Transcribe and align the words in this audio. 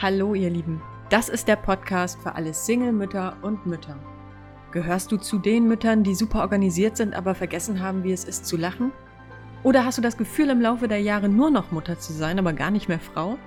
Hallo 0.00 0.34
ihr 0.34 0.48
Lieben, 0.48 0.80
das 1.10 1.28
ist 1.28 1.48
der 1.48 1.56
Podcast 1.56 2.22
für 2.22 2.36
alle 2.36 2.54
Single-Mütter 2.54 3.36
und 3.42 3.66
Mütter. 3.66 3.96
Gehörst 4.70 5.10
du 5.10 5.16
zu 5.16 5.40
den 5.40 5.66
Müttern, 5.66 6.04
die 6.04 6.14
super 6.14 6.38
organisiert 6.42 6.96
sind, 6.96 7.16
aber 7.16 7.34
vergessen 7.34 7.80
haben, 7.80 8.04
wie 8.04 8.12
es 8.12 8.22
ist 8.22 8.46
zu 8.46 8.56
lachen? 8.56 8.92
Oder 9.64 9.84
hast 9.84 9.98
du 9.98 10.02
das 10.02 10.16
Gefühl, 10.16 10.50
im 10.50 10.60
Laufe 10.60 10.86
der 10.86 11.00
Jahre 11.00 11.28
nur 11.28 11.50
noch 11.50 11.72
Mutter 11.72 11.98
zu 11.98 12.12
sein, 12.12 12.38
aber 12.38 12.52
gar 12.52 12.70
nicht 12.70 12.88
mehr 12.88 13.00
Frau? 13.00 13.38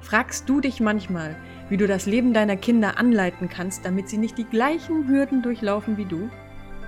Fragst 0.00 0.48
du 0.48 0.62
dich 0.62 0.80
manchmal, 0.80 1.36
wie 1.68 1.76
du 1.76 1.86
das 1.86 2.06
Leben 2.06 2.32
deiner 2.32 2.56
Kinder 2.56 2.96
anleiten 2.96 3.50
kannst, 3.50 3.84
damit 3.84 4.08
sie 4.08 4.16
nicht 4.16 4.38
die 4.38 4.44
gleichen 4.44 5.06
Hürden 5.06 5.42
durchlaufen 5.42 5.98
wie 5.98 6.06
du? 6.06 6.30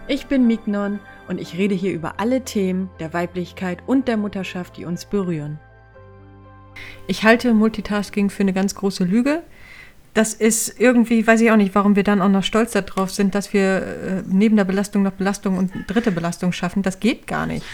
Ich 0.08 0.26
bin 0.26 0.46
Mignon 0.46 1.00
und 1.28 1.38
ich 1.38 1.58
rede 1.58 1.74
hier 1.74 1.92
über 1.92 2.18
alle 2.18 2.44
Themen 2.44 2.88
der 2.98 3.12
Weiblichkeit 3.12 3.82
und 3.86 4.08
der 4.08 4.16
Mutterschaft, 4.16 4.78
die 4.78 4.86
uns 4.86 5.04
berühren. 5.04 5.60
Ich 7.06 7.24
halte 7.24 7.52
Multitasking 7.52 8.30
für 8.30 8.42
eine 8.42 8.52
ganz 8.52 8.74
große 8.74 9.04
Lüge. 9.04 9.42
Das 10.14 10.34
ist 10.34 10.78
irgendwie, 10.78 11.26
weiß 11.26 11.40
ich 11.40 11.50
auch 11.50 11.56
nicht, 11.56 11.74
warum 11.74 11.96
wir 11.96 12.04
dann 12.04 12.20
auch 12.20 12.28
noch 12.28 12.44
stolz 12.44 12.72
darauf 12.72 13.10
sind, 13.10 13.34
dass 13.34 13.52
wir 13.52 13.62
äh, 13.62 14.22
neben 14.26 14.56
der 14.56 14.64
Belastung 14.64 15.02
noch 15.02 15.12
Belastung 15.12 15.56
und 15.56 15.72
dritte 15.86 16.12
Belastung 16.12 16.52
schaffen. 16.52 16.82
Das 16.82 17.00
geht 17.00 17.26
gar 17.26 17.46
nicht. 17.46 17.64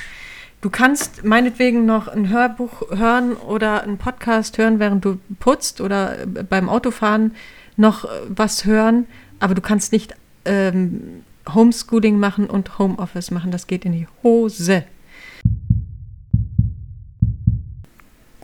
Du 0.60 0.70
kannst 0.70 1.24
meinetwegen 1.24 1.84
noch 1.84 2.08
ein 2.08 2.28
Hörbuch 2.30 2.90
hören 2.90 3.34
oder 3.34 3.82
einen 3.82 3.98
Podcast 3.98 4.58
hören, 4.58 4.80
während 4.80 5.04
du 5.04 5.18
putzt 5.38 5.80
oder 5.80 6.22
äh, 6.22 6.26
beim 6.26 6.68
Autofahren 6.68 7.34
noch 7.76 8.04
äh, 8.04 8.08
was 8.28 8.64
hören, 8.64 9.06
aber 9.40 9.54
du 9.54 9.60
kannst 9.60 9.92
nicht 9.92 10.14
ähm, 10.44 11.22
Homeschooling 11.52 12.18
machen 12.18 12.50
und 12.50 12.78
Homeoffice 12.78 13.30
machen. 13.30 13.50
Das 13.50 13.66
geht 13.66 13.84
in 13.84 13.92
die 13.92 14.06
Hose. 14.22 14.84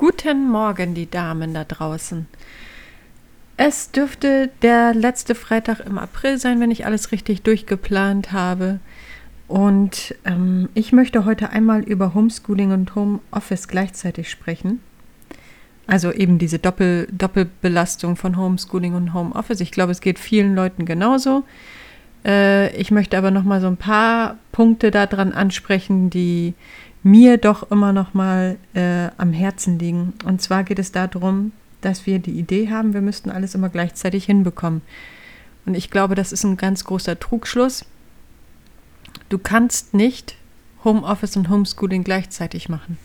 Guten 0.07 0.51
Morgen, 0.51 0.93
die 0.93 1.11
Damen 1.11 1.55
da 1.55 1.65
draußen. 1.65 2.27
Es 3.57 3.91
dürfte 3.91 4.51
der 4.61 4.93
letzte 4.93 5.35
Freitag 5.35 5.81
im 5.81 5.97
April 5.97 6.37
sein, 6.37 6.61
wenn 6.61 6.71
ich 6.71 6.85
alles 6.85 7.11
richtig 7.11 7.41
durchgeplant 7.41 8.31
habe. 8.31 8.81
Und 9.49 10.15
ähm, 10.27 10.69
ich 10.75 10.93
möchte 10.93 11.25
heute 11.25 11.49
einmal 11.49 11.83
über 11.85 12.13
Homeschooling 12.13 12.73
und 12.73 12.95
Homeoffice 12.95 13.67
gleichzeitig 13.67 14.29
sprechen. 14.29 14.81
Also 15.87 16.13
eben 16.13 16.39
diese 16.39 16.59
Doppel 16.59 17.09
Doppelbelastung 17.11 18.17
von 18.17 18.37
Homeschooling 18.37 18.95
und 18.95 19.15
Homeoffice. 19.15 19.61
Ich 19.61 19.71
glaube, 19.71 19.93
es 19.93 20.03
geht 20.03 20.19
vielen 20.19 20.55
Leuten 20.55 20.85
genauso. 20.85 21.45
Äh, 22.25 22.75
ich 22.77 22.91
möchte 22.91 23.19
aber 23.19 23.31
noch 23.31 23.45
mal 23.45 23.61
so 23.61 23.67
ein 23.67 23.77
paar 23.77 24.39
Punkte 24.53 24.91
daran 24.91 25.33
ansprechen, 25.33 26.11
die 26.11 26.55
mir 27.03 27.37
doch 27.37 27.71
immer 27.71 27.93
noch 27.93 28.15
mal 28.15 28.57
äh, 28.75 29.09
am 29.19 29.33
Herzen 29.33 29.79
liegen. 29.79 30.15
Und 30.25 30.41
zwar 30.41 30.65
geht 30.65 30.79
es 30.79 30.91
darum, 30.91 31.53
dass 31.83 32.07
wir 32.07 32.19
die 32.19 32.33
Idee 32.33 32.71
haben, 32.71 32.95
wir 32.95 33.03
müssten 33.03 33.31
alles 33.31 33.55
immer 33.55 33.69
gleichzeitig 33.69 34.25
hinbekommen. 34.25 34.81
Und 35.67 35.75
ich 35.75 35.91
glaube, 35.91 36.15
das 36.15 36.33
ist 36.33 36.45
ein 36.45 36.57
ganz 36.57 36.85
großer 36.85 37.19
Trugschluss. 37.19 37.85
Du 39.29 39.39
kannst 39.39 39.95
nicht 39.95 40.37
Homeoffice 40.83 41.37
und 41.37 41.49
Homeschooling 41.49 42.05
gleichzeitig 42.05 42.69
machen. 42.69 42.99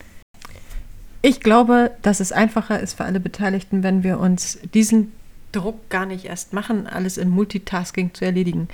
Ich 1.21 1.41
glaube, 1.41 1.91
dass 2.01 2.21
es 2.21 2.31
einfacher 2.31 2.79
ist 2.79 2.93
für 2.93 3.03
alle 3.03 3.19
Beteiligten, 3.19 3.83
wenn 3.83 4.03
wir 4.03 4.19
uns 4.19 4.59
diesen 4.73 5.11
Druck 5.51 5.89
gar 5.89 6.05
nicht 6.05 6.25
erst 6.25 6.53
machen, 6.53 6.87
alles 6.87 7.17
in 7.17 7.29
Multitasking 7.29 8.13
zu 8.13 8.25
erledigen. 8.25 8.67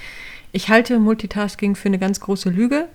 Ich 0.51 0.69
halte 0.69 0.99
Multitasking 0.99 1.75
für 1.75 1.87
eine 1.87 1.99
ganz 1.99 2.19
große 2.19 2.49
Lüge 2.49 2.87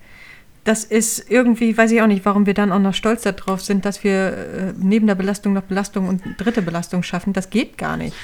das 0.65 0.85
ist 0.85 1.31
irgendwie, 1.31 1.77
weiß 1.77 1.91
ich 1.91 2.03
auch 2.03 2.07
nicht, 2.07 2.25
warum 2.25 2.47
wir 2.47 2.55
dann 2.55 2.73
auch 2.73 2.79
noch 2.79 2.95
stolz 2.95 3.23
darauf 3.23 3.63
sind, 3.63 3.85
dass 3.85 4.05
wir 4.05 4.13
äh, 4.13 4.73
neben 4.79 5.07
der 5.07 5.15
Belastung 5.15 5.53
noch 5.53 5.63
Belastung 5.63 6.09
und 6.09 6.23
dritte 6.37 6.63
Belastung 6.63 7.03
schaffen. 7.03 7.33
Das 7.33 7.51
geht 7.51 7.79
gar 7.79 7.97
nicht. 7.97 8.15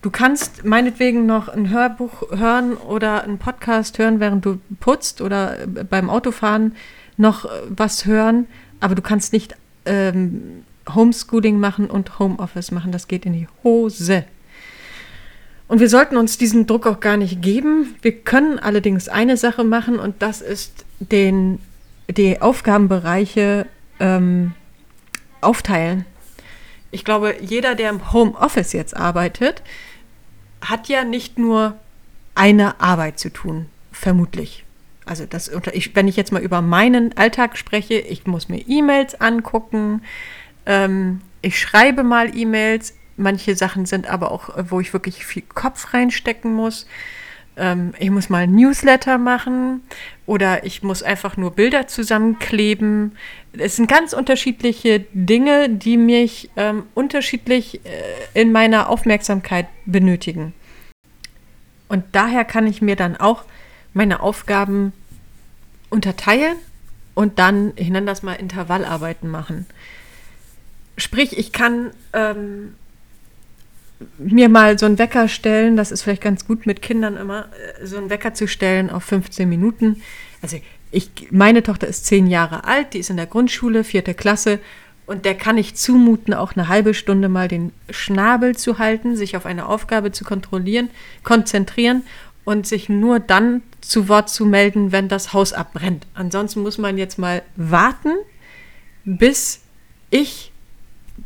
Du 0.00 0.10
kannst 0.10 0.64
meinetwegen 0.64 1.26
noch 1.26 1.48
ein 1.48 1.70
Hörbuch 1.70 2.30
hören 2.30 2.74
oder 2.74 3.24
einen 3.24 3.38
Podcast 3.38 3.98
hören, 3.98 4.20
während 4.20 4.44
du 4.44 4.58
putzt 4.80 5.20
oder 5.20 5.60
äh, 5.62 5.66
beim 5.66 6.08
Autofahren 6.08 6.74
noch 7.18 7.44
äh, 7.44 7.48
was 7.68 8.06
hören, 8.06 8.46
aber 8.80 8.94
du 8.94 9.02
kannst 9.02 9.32
nicht 9.32 9.54
ähm, 9.84 10.64
Homeschooling 10.94 11.58
machen 11.60 11.90
und 11.90 12.18
Homeoffice 12.18 12.70
machen. 12.70 12.92
Das 12.92 13.06
geht 13.06 13.26
in 13.26 13.32
die 13.34 13.48
Hose. 13.64 14.24
Und 15.68 15.80
wir 15.80 15.88
sollten 15.88 16.16
uns 16.16 16.38
diesen 16.38 16.66
Druck 16.66 16.86
auch 16.86 17.00
gar 17.00 17.16
nicht 17.16 17.42
geben. 17.42 17.96
Wir 18.02 18.12
können 18.12 18.58
allerdings 18.58 19.08
eine 19.08 19.36
Sache 19.36 19.64
machen 19.64 19.98
und 19.98 20.22
das 20.22 20.40
ist 20.40 20.84
den, 21.00 21.58
die 22.08 22.40
Aufgabenbereiche 22.40 23.66
ähm, 23.98 24.54
aufteilen. 25.40 26.04
Ich 26.92 27.04
glaube, 27.04 27.34
jeder, 27.40 27.74
der 27.74 27.90
im 27.90 28.12
Homeoffice 28.12 28.72
jetzt 28.72 28.96
arbeitet, 28.96 29.62
hat 30.60 30.88
ja 30.88 31.04
nicht 31.04 31.38
nur 31.38 31.76
eine 32.34 32.80
Arbeit 32.80 33.18
zu 33.18 33.32
tun, 33.32 33.66
vermutlich. 33.90 34.64
Also 35.04 35.24
das, 35.24 35.50
ich, 35.72 35.94
wenn 35.94 36.08
ich 36.08 36.16
jetzt 36.16 36.32
mal 36.32 36.42
über 36.42 36.62
meinen 36.62 37.16
Alltag 37.16 37.56
spreche, 37.56 37.94
ich 37.94 38.26
muss 38.26 38.48
mir 38.48 38.62
E-Mails 38.66 39.20
angucken, 39.20 40.02
ähm, 40.64 41.20
ich 41.42 41.58
schreibe 41.60 42.02
mal 42.02 42.36
E-Mails, 42.36 42.94
Manche 43.16 43.56
Sachen 43.56 43.86
sind 43.86 44.06
aber 44.08 44.30
auch, 44.30 44.50
wo 44.70 44.80
ich 44.80 44.92
wirklich 44.92 45.24
viel 45.24 45.42
Kopf 45.42 45.94
reinstecken 45.94 46.54
muss. 46.54 46.86
Ähm, 47.56 47.94
ich 47.98 48.10
muss 48.10 48.28
mal 48.28 48.42
ein 48.44 48.54
Newsletter 48.54 49.18
machen 49.18 49.82
oder 50.26 50.64
ich 50.64 50.82
muss 50.82 51.02
einfach 51.02 51.36
nur 51.36 51.52
Bilder 51.52 51.86
zusammenkleben. 51.86 53.16
Es 53.52 53.76
sind 53.76 53.88
ganz 53.88 54.12
unterschiedliche 54.12 55.06
Dinge, 55.12 55.70
die 55.70 55.96
mich 55.96 56.50
ähm, 56.56 56.84
unterschiedlich 56.94 57.80
äh, 57.84 58.40
in 58.40 58.52
meiner 58.52 58.90
Aufmerksamkeit 58.90 59.66
benötigen. 59.86 60.52
Und 61.88 62.04
daher 62.12 62.44
kann 62.44 62.66
ich 62.66 62.82
mir 62.82 62.96
dann 62.96 63.16
auch 63.16 63.44
meine 63.94 64.20
Aufgaben 64.20 64.92
unterteilen 65.88 66.56
und 67.14 67.38
dann, 67.38 67.72
ich 67.76 67.88
nenne 67.88 68.06
das 68.06 68.22
mal 68.22 68.34
Intervallarbeiten 68.34 69.30
machen. 69.30 69.66
Sprich, 70.98 71.38
ich 71.38 71.52
kann 71.52 71.92
ähm, 72.12 72.74
mir 74.18 74.48
mal 74.48 74.78
so 74.78 74.86
einen 74.86 74.98
Wecker 74.98 75.28
stellen, 75.28 75.76
das 75.76 75.90
ist 75.90 76.02
vielleicht 76.02 76.22
ganz 76.22 76.46
gut 76.46 76.66
mit 76.66 76.82
Kindern 76.82 77.16
immer, 77.16 77.46
äh, 77.80 77.86
so 77.86 77.96
einen 77.96 78.10
Wecker 78.10 78.34
zu 78.34 78.46
stellen 78.46 78.90
auf 78.90 79.04
15 79.04 79.48
Minuten. 79.48 80.02
Also 80.42 80.58
ich, 80.90 81.10
meine 81.30 81.62
Tochter 81.62 81.86
ist 81.86 82.06
zehn 82.06 82.26
Jahre 82.26 82.64
alt, 82.64 82.94
die 82.94 82.98
ist 82.98 83.10
in 83.10 83.16
der 83.16 83.26
Grundschule, 83.26 83.84
vierte 83.84 84.14
Klasse, 84.14 84.60
und 85.06 85.24
der 85.24 85.36
kann 85.36 85.56
ich 85.56 85.76
zumuten, 85.76 86.34
auch 86.34 86.56
eine 86.56 86.68
halbe 86.68 86.92
Stunde 86.92 87.28
mal 87.28 87.46
den 87.46 87.72
Schnabel 87.90 88.56
zu 88.56 88.78
halten, 88.78 89.16
sich 89.16 89.36
auf 89.36 89.46
eine 89.46 89.66
Aufgabe 89.66 90.10
zu 90.10 90.24
kontrollieren, 90.24 90.90
konzentrieren 91.22 92.02
und 92.44 92.66
sich 92.66 92.88
nur 92.88 93.20
dann 93.20 93.62
zu 93.80 94.08
Wort 94.08 94.28
zu 94.28 94.44
melden, 94.44 94.90
wenn 94.90 95.08
das 95.08 95.32
Haus 95.32 95.52
abbrennt. 95.52 96.06
Ansonsten 96.14 96.62
muss 96.62 96.76
man 96.76 96.98
jetzt 96.98 97.18
mal 97.18 97.42
warten, 97.54 98.14
bis 99.04 99.60
ich 100.10 100.52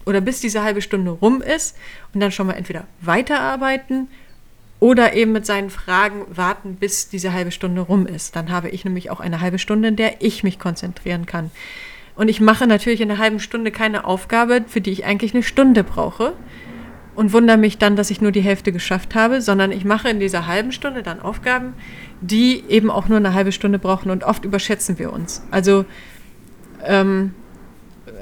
oder 0.07 0.21
bis 0.21 0.41
diese 0.41 0.63
halbe 0.63 0.83
Stunde 0.83 1.11
rum 1.11 1.43
ist 1.43 1.77
und 2.15 2.21
dann 2.21 2.33
schon 2.33 2.47
mal 2.47 2.55
entweder 2.55 2.85
weiterarbeiten 3.01 4.09
oder 4.81 5.13
eben 5.13 5.33
mit 5.33 5.45
seinen 5.45 5.71
Fragen 5.71 6.25
warten, 6.31 6.77
bis 6.77 7.09
diese 7.09 7.33
halbe 7.33 7.51
Stunde 7.51 7.83
rum 7.83 8.07
ist. 8.07 8.35
Dann 8.35 8.51
habe 8.51 8.71
ich 8.71 8.85
nämlich 8.85 9.11
auch 9.11 9.21
eine 9.21 9.41
halbe 9.41 9.59
Stunde, 9.59 9.89
in 9.89 9.97
der 9.97 10.23
ich 10.23 10.43
mich 10.43 10.59
konzentrieren 10.59 11.27
kann. 11.27 11.51
Und 12.17 12.29
ich 12.29 12.41
mache 12.41 12.67
natürlich 12.67 13.01
in 13.01 13.11
einer 13.11 13.21
halben 13.21 13.41
Stunde 13.41 13.71
keine 13.71 14.05
Aufgabe, 14.05 14.65
für 14.67 14.81
die 14.81 14.91
ich 14.91 15.05
eigentlich 15.05 15.35
eine 15.35 15.43
Stunde 15.43 15.85
brauche 15.85 16.33
und 17.15 17.33
wundere 17.33 17.59
mich 17.59 17.79
dann, 17.79 17.97
dass 17.97 18.11
ich 18.11 18.21
nur 18.21 18.33
die 18.33 18.41
Hälfte 18.41 18.73
geschafft 18.73 19.15
habe, 19.15 19.43
sondern 19.43 19.73
ich 19.73 19.85
mache 19.85 20.09
in 20.09 20.21
dieser 20.21 20.47
halben 20.47 20.73
Stunde 20.73 21.03
dann 21.03 21.21
Aufgaben, 21.21 21.75
die 22.21 22.65
eben 22.69 22.91
auch 22.91 23.09
nur 23.09 23.19
eine 23.19 23.35
halbe 23.35 23.53
Stunde 23.53 23.79
brauchen 23.79 24.11
und 24.11 24.25
oft 24.25 24.45
überschätzen 24.45 24.99
wir 24.99 25.13
uns. 25.13 25.43
Also 25.51 25.85
ähm, 26.85 27.35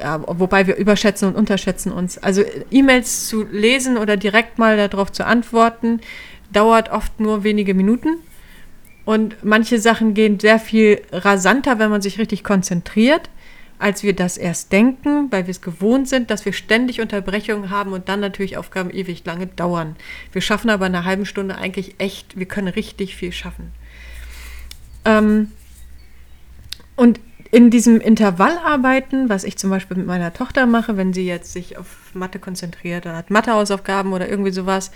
ja, 0.00 0.22
wobei 0.26 0.66
wir 0.66 0.76
überschätzen 0.76 1.28
und 1.28 1.36
unterschätzen 1.36 1.92
uns. 1.92 2.18
Also 2.18 2.42
E-Mails 2.70 3.28
zu 3.28 3.44
lesen 3.44 3.96
oder 3.96 4.16
direkt 4.16 4.58
mal 4.58 4.76
darauf 4.76 5.12
zu 5.12 5.26
antworten, 5.26 6.00
dauert 6.52 6.90
oft 6.90 7.20
nur 7.20 7.44
wenige 7.44 7.74
Minuten. 7.74 8.18
Und 9.04 9.42
manche 9.42 9.78
Sachen 9.78 10.14
gehen 10.14 10.38
sehr 10.38 10.58
viel 10.58 11.00
rasanter, 11.12 11.78
wenn 11.78 11.90
man 11.90 12.02
sich 12.02 12.18
richtig 12.18 12.44
konzentriert, 12.44 13.30
als 13.78 14.02
wir 14.02 14.14
das 14.14 14.36
erst 14.36 14.72
denken, 14.72 15.30
weil 15.30 15.46
wir 15.46 15.52
es 15.52 15.62
gewohnt 15.62 16.08
sind, 16.08 16.30
dass 16.30 16.44
wir 16.44 16.52
ständig 16.52 17.00
Unterbrechungen 17.00 17.70
haben 17.70 17.92
und 17.92 18.08
dann 18.08 18.20
natürlich 18.20 18.56
Aufgaben 18.56 18.90
ewig 18.90 19.24
lange 19.24 19.46
dauern. 19.46 19.96
Wir 20.32 20.42
schaffen 20.42 20.68
aber 20.68 20.86
in 20.86 20.94
einer 20.94 21.04
halben 21.04 21.26
Stunde 21.26 21.56
eigentlich 21.56 21.94
echt, 21.98 22.38
wir 22.38 22.46
können 22.46 22.68
richtig 22.68 23.16
viel 23.16 23.32
schaffen. 23.32 23.72
Ähm, 25.04 25.52
und 26.96 27.20
in 27.50 27.70
diesem 27.70 28.00
Intervallarbeiten, 28.00 29.28
was 29.28 29.44
ich 29.44 29.56
zum 29.56 29.70
Beispiel 29.70 29.96
mit 29.96 30.06
meiner 30.06 30.32
Tochter 30.32 30.66
mache, 30.66 30.96
wenn 30.96 31.12
sie 31.12 31.26
jetzt 31.26 31.52
sich 31.52 31.78
auf 31.78 31.86
Mathe 32.14 32.38
konzentriert 32.38 33.06
oder 33.06 33.16
hat 33.16 33.30
Mathehausaufgaben 33.30 34.12
oder 34.12 34.28
irgendwie 34.28 34.50
sowas, 34.50 34.90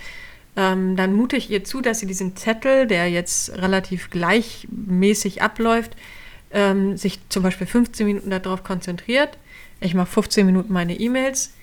ähm, 0.57 0.97
dann 0.97 1.15
mute 1.15 1.37
ich 1.37 1.51
ihr 1.51 1.65
zu, 1.65 1.81
dass 1.81 2.01
sie 2.01 2.07
diesen 2.07 2.37
Zettel, 2.37 2.87
der 2.87 3.09
jetzt 3.09 3.57
relativ 3.57 4.11
gleichmäßig 4.11 5.41
abläuft, 5.41 5.97
ähm, 6.51 6.97
sich 6.97 7.21
zum 7.31 7.43
Beispiel 7.43 7.67
15 7.67 8.07
Minuten 8.07 8.31
darauf 8.31 8.63
konzentriert. 8.63 9.39
Ich 9.81 9.95
mache 9.95 10.11
15 10.11 10.45
Minuten 10.45 10.73
meine 10.73 10.99
E-Mails, 10.99 11.55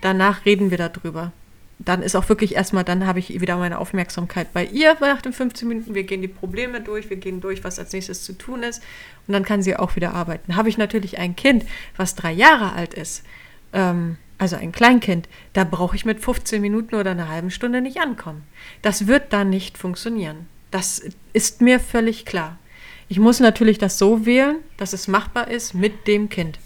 danach 0.00 0.44
reden 0.44 0.70
wir 0.70 0.78
darüber. 0.78 1.32
Dann 1.78 2.02
ist 2.02 2.16
auch 2.16 2.28
wirklich 2.28 2.54
erstmal, 2.54 2.84
dann 2.84 3.06
habe 3.06 3.18
ich 3.18 3.40
wieder 3.40 3.56
meine 3.56 3.78
Aufmerksamkeit 3.78 4.52
bei 4.52 4.64
ihr 4.64 4.96
nach 5.00 5.20
den 5.20 5.32
15 5.32 5.68
Minuten. 5.68 5.94
Wir 5.94 6.04
gehen 6.04 6.22
die 6.22 6.28
Probleme 6.28 6.80
durch, 6.80 7.10
wir 7.10 7.18
gehen 7.18 7.40
durch, 7.40 7.64
was 7.64 7.78
als 7.78 7.92
nächstes 7.92 8.24
zu 8.24 8.32
tun 8.32 8.62
ist. 8.62 8.82
Und 9.26 9.34
dann 9.34 9.44
kann 9.44 9.62
sie 9.62 9.76
auch 9.76 9.94
wieder 9.94 10.14
arbeiten. 10.14 10.56
Habe 10.56 10.70
ich 10.70 10.78
natürlich 10.78 11.18
ein 11.18 11.36
Kind, 11.36 11.66
was 11.96 12.14
drei 12.14 12.32
Jahre 12.32 12.72
alt 12.72 12.94
ist, 12.94 13.24
ähm, 13.72 14.16
also 14.38 14.56
ein 14.56 14.72
Kleinkind, 14.72 15.28
da 15.52 15.64
brauche 15.64 15.96
ich 15.96 16.04
mit 16.04 16.20
15 16.20 16.60
Minuten 16.60 16.94
oder 16.94 17.12
einer 17.12 17.28
halben 17.28 17.50
Stunde 17.50 17.80
nicht 17.80 18.00
ankommen. 18.00 18.42
Das 18.82 19.06
wird 19.06 19.32
dann 19.32 19.50
nicht 19.50 19.78
funktionieren. 19.78 20.46
Das 20.70 21.02
ist 21.32 21.62
mir 21.62 21.80
völlig 21.80 22.26
klar. 22.26 22.58
Ich 23.08 23.18
muss 23.18 23.40
natürlich 23.40 23.78
das 23.78 23.98
so 23.98 24.26
wählen, 24.26 24.56
dass 24.76 24.92
es 24.92 25.08
machbar 25.08 25.48
ist 25.48 25.74
mit 25.74 26.06
dem 26.06 26.28
Kind. 26.28 26.58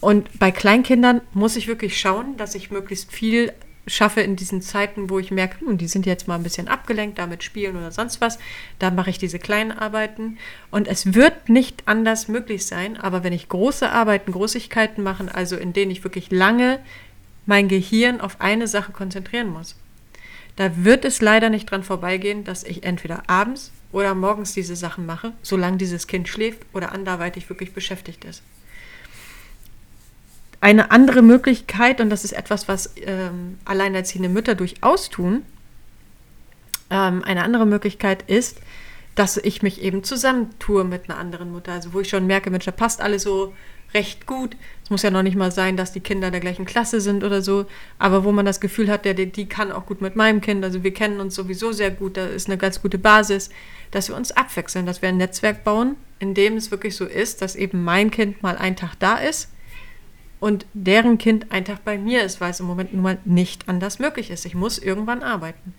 Und 0.00 0.38
bei 0.38 0.50
Kleinkindern 0.50 1.20
muss 1.34 1.56
ich 1.56 1.68
wirklich 1.68 2.00
schauen, 2.00 2.36
dass 2.36 2.54
ich 2.54 2.70
möglichst 2.70 3.12
viel 3.12 3.52
schaffe 3.86 4.20
in 4.20 4.36
diesen 4.36 4.62
Zeiten, 4.62 5.10
wo 5.10 5.18
ich 5.18 5.30
merke, 5.30 5.60
hm, 5.60 5.78
die 5.78 5.88
sind 5.88 6.06
jetzt 6.06 6.28
mal 6.28 6.36
ein 6.36 6.42
bisschen 6.42 6.68
abgelenkt, 6.68 7.18
damit 7.18 7.42
spielen 7.42 7.76
oder 7.76 7.90
sonst 7.90 8.20
was. 8.20 8.38
Da 8.78 8.90
mache 8.90 9.10
ich 9.10 9.18
diese 9.18 9.38
kleinen 9.38 9.72
Arbeiten. 9.72 10.38
Und 10.70 10.88
es 10.88 11.14
wird 11.14 11.48
nicht 11.48 11.82
anders 11.86 12.28
möglich 12.28 12.66
sein, 12.66 12.96
aber 12.96 13.24
wenn 13.24 13.32
ich 13.32 13.48
große 13.48 13.90
Arbeiten, 13.90 14.32
Großigkeiten 14.32 15.02
mache, 15.02 15.34
also 15.34 15.56
in 15.56 15.72
denen 15.72 15.90
ich 15.90 16.04
wirklich 16.04 16.30
lange 16.30 16.78
mein 17.46 17.68
Gehirn 17.68 18.20
auf 18.20 18.40
eine 18.40 18.68
Sache 18.68 18.92
konzentrieren 18.92 19.48
muss, 19.48 19.76
da 20.56 20.84
wird 20.84 21.04
es 21.04 21.22
leider 21.22 21.48
nicht 21.48 21.70
dran 21.70 21.82
vorbeigehen, 21.82 22.44
dass 22.44 22.64
ich 22.64 22.82
entweder 22.82 23.28
abends 23.28 23.72
oder 23.92 24.14
morgens 24.14 24.52
diese 24.52 24.76
Sachen 24.76 25.06
mache, 25.06 25.32
solange 25.42 25.78
dieses 25.78 26.06
Kind 26.06 26.28
schläft 26.28 26.60
oder 26.72 26.92
anderweitig 26.92 27.48
wirklich 27.48 27.72
beschäftigt 27.72 28.24
ist. 28.24 28.42
Eine 30.60 30.90
andere 30.90 31.22
Möglichkeit, 31.22 32.00
und 32.00 32.10
das 32.10 32.24
ist 32.24 32.32
etwas, 32.32 32.68
was 32.68 32.94
ähm, 32.96 33.58
alleinerziehende 33.64 34.28
Mütter 34.28 34.54
durchaus 34.54 35.08
tun, 35.08 35.42
ähm, 36.90 37.24
eine 37.24 37.44
andere 37.44 37.64
Möglichkeit 37.64 38.22
ist, 38.28 38.60
dass 39.14 39.38
ich 39.38 39.62
mich 39.62 39.82
eben 39.82 40.04
zusammentue 40.04 40.84
mit 40.84 41.08
einer 41.08 41.18
anderen 41.18 41.50
Mutter. 41.50 41.72
Also 41.72 41.94
wo 41.94 42.00
ich 42.00 42.10
schon 42.10 42.26
merke, 42.26 42.50
Mensch, 42.50 42.66
da 42.66 42.72
passt 42.72 43.00
alles 43.00 43.22
so 43.22 43.54
recht 43.94 44.26
gut. 44.26 44.56
Es 44.84 44.90
muss 44.90 45.02
ja 45.02 45.10
noch 45.10 45.22
nicht 45.22 45.36
mal 45.36 45.50
sein, 45.50 45.76
dass 45.76 45.92
die 45.92 46.00
Kinder 46.00 46.30
der 46.30 46.40
gleichen 46.40 46.66
Klasse 46.66 47.00
sind 47.00 47.24
oder 47.24 47.42
so, 47.42 47.66
aber 47.98 48.22
wo 48.22 48.30
man 48.30 48.44
das 48.44 48.60
Gefühl 48.60 48.90
hat, 48.90 49.04
der, 49.04 49.14
die 49.14 49.46
kann 49.46 49.72
auch 49.72 49.86
gut 49.86 50.00
mit 50.00 50.14
meinem 50.14 50.40
Kind. 50.40 50.62
Also 50.62 50.84
wir 50.84 50.92
kennen 50.92 51.20
uns 51.20 51.34
sowieso 51.34 51.72
sehr 51.72 51.90
gut, 51.90 52.16
da 52.16 52.26
ist 52.26 52.48
eine 52.48 52.58
ganz 52.58 52.82
gute 52.82 52.98
Basis, 52.98 53.50
dass 53.90 54.08
wir 54.08 54.16
uns 54.16 54.30
abwechseln, 54.30 54.86
dass 54.86 55.02
wir 55.02 55.08
ein 55.08 55.16
Netzwerk 55.16 55.64
bauen, 55.64 55.96
in 56.18 56.34
dem 56.34 56.56
es 56.56 56.70
wirklich 56.70 56.94
so 56.94 57.06
ist, 57.06 57.42
dass 57.42 57.56
eben 57.56 57.82
mein 57.82 58.10
Kind 58.10 58.42
mal 58.42 58.56
einen 58.56 58.76
Tag 58.76 58.94
da 58.98 59.16
ist 59.16 59.48
und 60.40 60.64
deren 60.72 61.18
Kind 61.18 61.50
Tag 61.50 61.84
bei 61.84 61.98
mir 61.98 62.24
ist, 62.24 62.40
weil 62.40 62.50
es 62.50 62.60
im 62.60 62.66
Moment 62.66 62.94
nun 62.94 63.02
mal 63.02 63.18
nicht 63.24 63.68
anders 63.68 63.98
möglich 63.98 64.30
ist. 64.30 64.46
Ich 64.46 64.54
muss 64.54 64.78
irgendwann 64.78 65.22
arbeiten. 65.22 65.74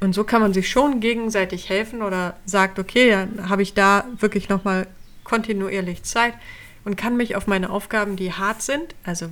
Und 0.00 0.14
so 0.14 0.22
kann 0.22 0.42
man 0.42 0.52
sich 0.52 0.68
schon 0.68 1.00
gegenseitig 1.00 1.70
helfen 1.70 2.02
oder 2.02 2.36
sagt, 2.44 2.78
okay, 2.78 3.10
dann 3.10 3.48
habe 3.48 3.62
ich 3.62 3.72
da 3.72 4.04
wirklich 4.18 4.50
nochmal 4.50 4.86
kontinuierlich 5.24 6.02
Zeit 6.02 6.34
und 6.84 6.96
kann 6.96 7.16
mich 7.16 7.36
auf 7.36 7.46
meine 7.46 7.70
Aufgaben, 7.70 8.16
die 8.16 8.34
hart 8.34 8.60
sind, 8.60 8.94
also 9.02 9.28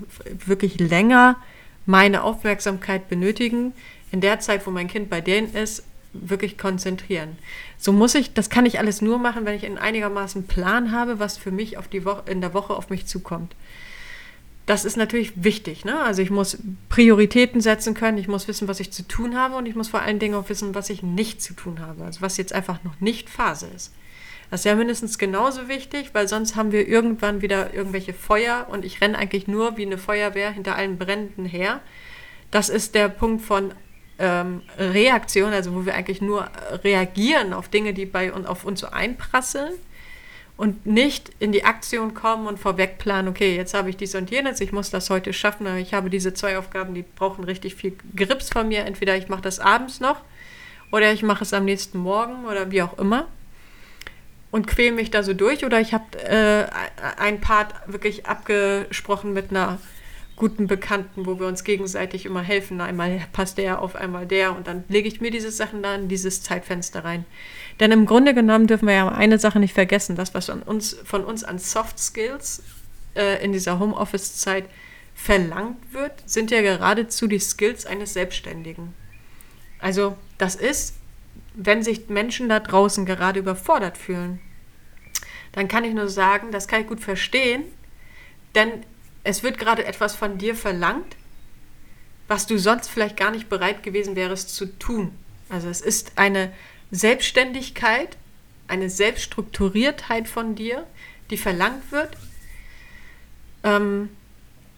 wirklich 0.46 0.80
länger 0.80 1.36
meine 1.84 2.22
Aufmerksamkeit 2.22 3.10
benötigen, 3.10 3.74
in 4.12 4.22
der 4.22 4.40
Zeit, 4.40 4.66
wo 4.66 4.70
mein 4.70 4.88
Kind 4.88 5.10
bei 5.10 5.20
denen 5.20 5.52
ist, 5.52 5.84
wirklich 6.14 6.56
konzentrieren. 6.56 7.36
So 7.76 7.92
muss 7.92 8.14
ich, 8.14 8.32
das 8.32 8.48
kann 8.48 8.64
ich 8.64 8.78
alles 8.78 9.02
nur 9.02 9.18
machen, 9.18 9.44
wenn 9.44 9.56
ich 9.56 9.64
in 9.64 9.76
einigermaßen 9.76 10.46
Plan 10.46 10.92
habe, 10.92 11.18
was 11.18 11.36
für 11.36 11.50
mich 11.50 11.76
auf 11.76 11.88
die 11.88 12.04
Woche, 12.06 12.30
in 12.30 12.40
der 12.40 12.54
Woche 12.54 12.74
auf 12.74 12.88
mich 12.88 13.06
zukommt 13.06 13.54
das 14.66 14.84
ist 14.84 14.96
natürlich 14.96 15.32
wichtig. 15.42 15.84
Ne? 15.84 16.00
Also 16.02 16.22
ich 16.22 16.30
muss 16.30 16.58
Prioritäten 16.88 17.60
setzen 17.60 17.94
können, 17.94 18.18
ich 18.18 18.28
muss 18.28 18.46
wissen, 18.46 18.68
was 18.68 18.80
ich 18.80 18.92
zu 18.92 19.06
tun 19.06 19.36
habe 19.36 19.56
und 19.56 19.66
ich 19.66 19.74
muss 19.74 19.88
vor 19.88 20.02
allen 20.02 20.18
Dingen 20.18 20.34
auch 20.34 20.48
wissen, 20.48 20.74
was 20.74 20.90
ich 20.90 21.02
nicht 21.02 21.42
zu 21.42 21.54
tun 21.54 21.80
habe. 21.80 22.04
Also 22.04 22.20
was 22.20 22.36
jetzt 22.36 22.52
einfach 22.52 22.84
noch 22.84 23.00
nicht 23.00 23.28
Phase 23.28 23.66
ist. 23.74 23.92
Das 24.50 24.60
ist 24.60 24.64
ja 24.66 24.74
mindestens 24.74 25.18
genauso 25.18 25.68
wichtig, 25.68 26.10
weil 26.12 26.28
sonst 26.28 26.56
haben 26.56 26.72
wir 26.72 26.86
irgendwann 26.86 27.40
wieder 27.40 27.72
irgendwelche 27.72 28.12
Feuer 28.12 28.66
und 28.70 28.84
ich 28.84 29.00
renne 29.00 29.18
eigentlich 29.18 29.48
nur 29.48 29.78
wie 29.78 29.86
eine 29.86 29.98
Feuerwehr 29.98 30.50
hinter 30.50 30.76
allen 30.76 30.98
Bränden 30.98 31.46
her. 31.46 31.80
Das 32.50 32.68
ist 32.68 32.94
der 32.94 33.08
Punkt 33.08 33.42
von 33.42 33.72
ähm, 34.18 34.60
Reaktion, 34.78 35.52
also 35.52 35.74
wo 35.74 35.86
wir 35.86 35.94
eigentlich 35.94 36.20
nur 36.20 36.48
reagieren 36.84 37.54
auf 37.54 37.68
Dinge, 37.68 37.94
die 37.94 38.04
bei 38.04 38.32
uns 38.32 38.46
auf 38.46 38.64
uns 38.64 38.80
so 38.80 38.88
einprasseln 38.88 39.72
und 40.56 40.86
nicht 40.86 41.30
in 41.38 41.52
die 41.52 41.64
Aktion 41.64 42.14
kommen 42.14 42.46
und 42.46 42.58
vorweg 42.58 42.98
planen, 42.98 43.28
okay, 43.28 43.56
jetzt 43.56 43.74
habe 43.74 43.90
ich 43.90 43.96
dies 43.96 44.14
und 44.14 44.30
jenes, 44.30 44.60
ich 44.60 44.72
muss 44.72 44.90
das 44.90 45.10
heute 45.10 45.32
schaffen, 45.32 45.66
ich 45.78 45.94
habe 45.94 46.10
diese 46.10 46.34
zwei 46.34 46.58
Aufgaben, 46.58 46.94
die 46.94 47.02
brauchen 47.02 47.44
richtig 47.44 47.74
viel 47.74 47.96
Grips 48.14 48.50
von 48.50 48.68
mir. 48.68 48.84
Entweder 48.84 49.16
ich 49.16 49.28
mache 49.28 49.42
das 49.42 49.58
abends 49.58 50.00
noch 50.00 50.20
oder 50.90 51.12
ich 51.12 51.22
mache 51.22 51.44
es 51.44 51.52
am 51.52 51.64
nächsten 51.64 51.98
Morgen 51.98 52.44
oder 52.44 52.70
wie 52.70 52.82
auch 52.82 52.98
immer 52.98 53.26
und 54.52 54.66
quäle 54.66 54.92
mich 54.92 55.10
da 55.10 55.22
so 55.22 55.34
durch 55.34 55.64
oder 55.64 55.80
ich 55.80 55.92
habe 55.94 56.18
äh, 56.18 56.66
ein 57.16 57.40
Part 57.40 57.74
wirklich 57.86 58.26
abgesprochen 58.26 59.32
mit 59.32 59.50
einer 59.50 59.78
guten 60.36 60.66
Bekannten, 60.66 61.26
wo 61.26 61.38
wir 61.38 61.46
uns 61.46 61.64
gegenseitig 61.64 62.26
immer 62.26 62.42
helfen. 62.42 62.80
Einmal 62.80 63.20
passt 63.32 63.58
der 63.58 63.80
auf, 63.80 63.94
einmal 63.94 64.26
der 64.26 64.56
und 64.56 64.66
dann 64.66 64.84
lege 64.88 65.08
ich 65.08 65.20
mir 65.20 65.30
diese 65.30 65.50
Sachen 65.50 65.82
da 65.82 65.94
in 65.94 66.08
dieses 66.08 66.42
Zeitfenster 66.42 67.04
rein. 67.04 67.24
Denn 67.80 67.92
im 67.92 68.06
Grunde 68.06 68.34
genommen 68.34 68.66
dürfen 68.66 68.88
wir 68.88 68.94
ja 68.94 69.08
eine 69.08 69.38
Sache 69.38 69.60
nicht 69.60 69.74
vergessen, 69.74 70.16
das, 70.16 70.34
was 70.34 70.46
von 70.46 70.62
uns, 70.62 70.96
von 71.04 71.24
uns 71.24 71.44
an 71.44 71.58
Soft 71.58 71.98
Skills 71.98 72.62
äh, 73.14 73.44
in 73.44 73.52
dieser 73.52 73.78
Homeoffice-Zeit 73.78 74.64
verlangt 75.14 75.92
wird, 75.92 76.12
sind 76.26 76.50
ja 76.50 76.62
geradezu 76.62 77.26
die 77.26 77.38
Skills 77.38 77.86
eines 77.86 78.14
Selbstständigen. 78.14 78.94
Also 79.78 80.16
das 80.38 80.54
ist, 80.54 80.96
wenn 81.54 81.82
sich 81.82 82.08
Menschen 82.08 82.48
da 82.48 82.60
draußen 82.60 83.04
gerade 83.04 83.40
überfordert 83.40 83.98
fühlen, 83.98 84.40
dann 85.52 85.68
kann 85.68 85.84
ich 85.84 85.92
nur 85.92 86.08
sagen, 86.08 86.50
das 86.50 86.66
kann 86.66 86.80
ich 86.80 86.86
gut 86.86 87.00
verstehen, 87.00 87.64
denn 88.54 88.84
es 89.24 89.42
wird 89.42 89.58
gerade 89.58 89.84
etwas 89.84 90.14
von 90.14 90.38
dir 90.38 90.54
verlangt, 90.54 91.16
was 92.28 92.46
du 92.46 92.58
sonst 92.58 92.88
vielleicht 92.88 93.16
gar 93.16 93.30
nicht 93.30 93.48
bereit 93.48 93.82
gewesen 93.82 94.16
wärst 94.16 94.54
zu 94.54 94.66
tun. 94.78 95.12
Also 95.48 95.68
es 95.68 95.80
ist 95.80 96.12
eine 96.16 96.52
Selbstständigkeit, 96.90 98.16
eine 98.68 98.88
Selbststrukturiertheit 98.88 100.28
von 100.28 100.54
dir, 100.54 100.86
die 101.30 101.36
verlangt 101.36 101.92
wird, 101.92 102.16
ähm, 103.64 104.08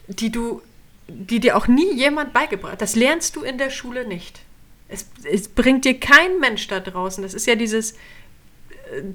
die 0.09 0.31
du, 0.31 0.63
die 1.09 1.41
dir 1.41 1.57
auch 1.57 1.69
nie 1.69 1.95
jemand 1.95 2.33
beigebracht. 2.33 2.81
Das 2.81 2.97
lernst 2.97 3.37
du 3.37 3.43
in 3.43 3.59
der 3.59 3.71
Schule 3.71 4.07
nicht. 4.07 4.41
Es, 4.89 5.07
es 5.23 5.49
bringt 5.49 5.85
dir 5.85 5.99
kein 5.99 6.39
Mensch 6.41 6.67
da 6.69 6.81
draußen. 6.81 7.23
Das 7.23 7.35
ist 7.35 7.47
ja 7.47 7.55
dieses 7.55 7.95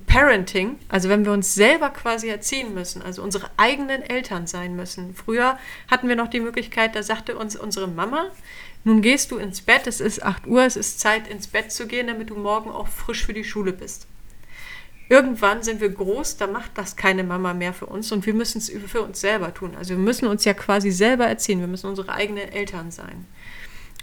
Parenting, 0.08 0.78
also 0.88 1.10
wenn 1.10 1.26
wir 1.26 1.32
uns 1.32 1.54
selber 1.54 1.90
quasi 1.90 2.28
erziehen 2.28 2.74
müssen, 2.74 3.02
also 3.02 3.24
unsere 3.24 3.50
eigenen 3.58 4.02
Eltern 4.02 4.48
sein 4.48 4.76
müssen. 4.76 5.16
Früher 5.16 5.58
hatten 5.90 6.08
wir 6.08 6.16
noch 6.16 6.28
die 6.30 6.40
Möglichkeit, 6.40 6.96
da 6.96 7.04
sagte 7.04 7.38
uns 7.38 7.56
unsere 7.56 7.88
Mama, 7.88 8.28
nun 8.84 9.02
gehst 9.02 9.32
du 9.32 9.38
ins 9.38 9.62
Bett, 9.62 9.88
es 9.88 10.00
ist 10.00 10.24
8 10.24 10.48
Uhr, 10.48 10.64
es 10.64 10.76
ist 10.76 11.00
Zeit 11.00 11.28
ins 11.28 11.48
Bett 11.48 11.72
zu 11.72 11.88
gehen, 11.88 12.08
damit 12.08 12.30
du 12.30 12.36
morgen 12.36 12.72
auch 12.72 12.88
frisch 12.88 13.26
für 13.26 13.34
die 13.34 13.44
Schule 13.44 13.74
bist. 13.74 14.08
Irgendwann 15.10 15.64
sind 15.64 15.82
wir 15.82 15.90
groß, 15.90 16.38
da 16.38 16.46
macht 16.46 16.78
das 16.78 16.96
keine 16.96 17.24
Mama 17.24 17.54
mehr 17.54 17.74
für 17.74 17.88
uns 17.88 18.12
und 18.12 18.26
wir 18.26 18.34
müssen 18.34 18.60
es 18.60 18.72
für 18.88 19.02
uns 19.02 19.20
selber 19.20 19.54
tun. 19.54 19.76
Also 19.76 19.92
wir 19.92 19.98
müssen 19.98 20.28
uns 20.28 20.46
ja 20.46 20.54
quasi 20.54 20.92
selber 20.92 21.26
erziehen, 21.26 21.60
wir 21.60 21.68
müssen 21.68 21.88
unsere 21.88 22.14
eigenen 22.14 22.48
Eltern 22.52 22.92
sein. 22.92 23.26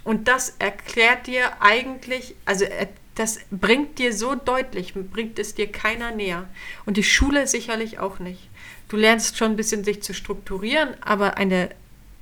Und 0.03 0.27
das 0.27 0.55
erklärt 0.59 1.27
dir 1.27 1.61
eigentlich, 1.61 2.35
also 2.45 2.65
das 3.17 3.39
bringt 3.49 3.97
dir 3.97 4.13
so 4.13 4.35
deutlich, 4.35 4.93
bringt 4.93 5.39
es 5.39 5.55
dir 5.55 5.71
keiner 5.71 6.11
näher. 6.11 6.47
Und 6.85 6.97
die 6.97 7.03
Schule 7.03 7.47
sicherlich 7.47 7.97
auch 7.97 8.19
nicht. 8.19 8.49
Du 8.89 8.95
lernst 8.95 9.37
schon 9.37 9.51
ein 9.51 9.57
bisschen 9.57 9.83
sich 9.83 10.03
zu 10.03 10.13
strukturieren, 10.13 10.89
aber 11.01 11.35
eine, 11.37 11.69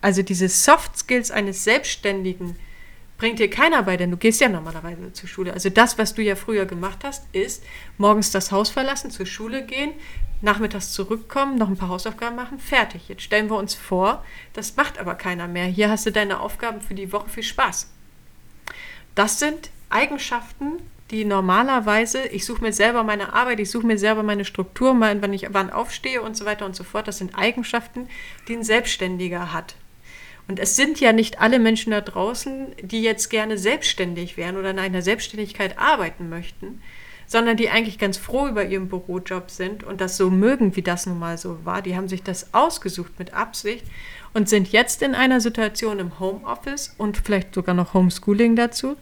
also 0.01 0.21
diese 0.21 0.47
Soft 0.47 0.97
Skills 0.97 1.31
eines 1.31 1.65
Selbstständigen 1.65 2.55
bringt 3.17 3.39
dir 3.39 3.49
keiner 3.49 3.83
bei, 3.83 3.97
denn 3.97 4.11
du 4.11 4.17
gehst 4.17 4.39
ja 4.39 4.47
normalerweise 4.47 5.11
zur 5.11 5.27
Schule. 5.27 5.53
Also 5.53 5.69
das, 5.69 5.97
was 5.97 6.13
du 6.13 6.23
ja 6.23 6.37
früher 6.37 6.65
gemacht 6.65 6.99
hast, 7.03 7.25
ist 7.33 7.63
morgens 7.97 8.31
das 8.31 8.53
Haus 8.53 8.69
verlassen, 8.69 9.11
zur 9.11 9.25
Schule 9.25 9.65
gehen, 9.65 9.91
nachmittags 10.41 10.93
zurückkommen, 10.93 11.57
noch 11.57 11.67
ein 11.67 11.77
paar 11.77 11.89
Hausaufgaben 11.89 12.37
machen, 12.37 12.59
fertig. 12.59 13.09
Jetzt 13.09 13.23
stellen 13.23 13.49
wir 13.49 13.57
uns 13.57 13.75
vor, 13.75 14.23
das 14.53 14.77
macht 14.77 14.97
aber 14.97 15.15
keiner 15.15 15.49
mehr. 15.49 15.65
Hier 15.65 15.89
hast 15.89 16.05
du 16.05 16.11
deine 16.11 16.39
Aufgaben 16.39 16.79
für 16.79 16.93
die 16.93 17.11
Woche, 17.11 17.29
viel 17.29 17.43
Spaß. 17.43 17.89
Das 19.13 19.39
sind 19.39 19.69
Eigenschaften, 19.89 20.79
die 21.11 21.25
normalerweise, 21.25 22.25
ich 22.27 22.45
suche 22.45 22.61
mir 22.61 22.73
selber 22.73 23.03
meine 23.03 23.33
Arbeit, 23.33 23.59
ich 23.59 23.69
suche 23.69 23.85
mir 23.85 23.97
selber 23.97 24.23
meine 24.23 24.45
Struktur, 24.45 24.99
wenn 24.99 25.33
ich 25.33 25.47
wann 25.51 25.69
aufstehe 25.69 26.21
und 26.21 26.35
so 26.35 26.45
weiter 26.45 26.65
und 26.65 26.75
so 26.75 26.83
fort, 26.83 27.07
das 27.07 27.19
sind 27.19 27.37
Eigenschaften, 27.37 28.07
die 28.47 28.55
ein 28.55 28.63
Selbstständiger 28.63 29.53
hat. 29.53 29.75
Und 30.47 30.59
es 30.59 30.75
sind 30.75 30.99
ja 30.99 31.11
nicht 31.11 31.41
alle 31.41 31.59
Menschen 31.59 31.91
da 31.91 32.01
draußen, 32.01 32.67
die 32.81 33.01
jetzt 33.01 33.29
gerne 33.29 33.57
selbstständig 33.57 34.37
wären 34.37 34.57
oder 34.57 34.71
in 34.71 34.79
einer 34.79 35.01
Selbstständigkeit 35.01 35.79
arbeiten 35.79 36.29
möchten, 36.29 36.81
sondern 37.27 37.57
die 37.57 37.69
eigentlich 37.69 37.97
ganz 37.97 38.17
froh 38.17 38.47
über 38.47 38.65
ihren 38.65 38.87
Bürojob 38.87 39.49
sind 39.49 39.83
und 39.83 40.01
das 40.01 40.17
so 40.17 40.29
mögen, 40.29 40.75
wie 40.75 40.83
das 40.83 41.07
nun 41.07 41.17
mal 41.17 41.37
so 41.37 41.65
war. 41.65 41.81
Die 41.81 41.95
haben 41.95 42.07
sich 42.07 42.21
das 42.21 42.53
ausgesucht 42.53 43.17
mit 43.17 43.33
Absicht 43.33 43.83
und 44.33 44.47
sind 44.47 44.71
jetzt 44.71 45.01
in 45.01 45.15
einer 45.15 45.41
Situation 45.41 45.99
im 45.99 46.19
Homeoffice 46.19 46.93
und 46.97 47.17
vielleicht 47.17 47.55
sogar 47.55 47.73
noch 47.73 47.93
Homeschooling 47.95 48.55
dazu, 48.55 48.95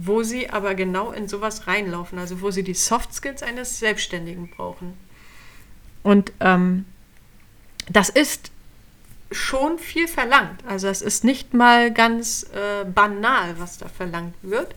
wo 0.00 0.22
sie 0.22 0.48
aber 0.48 0.76
genau 0.76 1.10
in 1.10 1.26
sowas 1.26 1.66
reinlaufen, 1.66 2.18
also 2.20 2.40
wo 2.40 2.52
sie 2.52 2.62
die 2.62 2.74
Soft 2.74 3.12
Skills 3.12 3.42
eines 3.42 3.80
Selbstständigen 3.80 4.48
brauchen. 4.48 4.96
Und 6.04 6.32
ähm, 6.38 6.84
das 7.90 8.08
ist 8.08 8.52
schon 9.32 9.78
viel 9.78 10.06
verlangt. 10.06 10.64
Also 10.66 10.86
es 10.86 11.02
ist 11.02 11.24
nicht 11.24 11.52
mal 11.52 11.92
ganz 11.92 12.44
äh, 12.44 12.84
banal, 12.84 13.58
was 13.58 13.78
da 13.78 13.88
verlangt 13.88 14.36
wird. 14.42 14.72